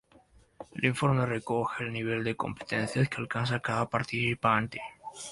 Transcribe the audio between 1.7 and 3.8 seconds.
el nivel de competencias que alcanza